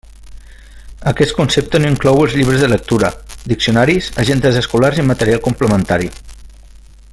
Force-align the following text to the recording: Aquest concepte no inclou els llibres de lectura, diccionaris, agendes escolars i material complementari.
Aquest 1.11 1.35
concepte 1.39 1.81
no 1.83 1.91
inclou 1.95 2.17
els 2.23 2.37
llibres 2.39 2.63
de 2.65 2.71
lectura, 2.71 3.13
diccionaris, 3.53 4.09
agendes 4.25 4.61
escolars 4.63 5.03
i 5.05 5.07
material 5.13 5.45
complementari. 5.51 6.11